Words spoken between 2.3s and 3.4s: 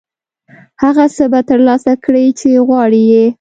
چې غواړې یې.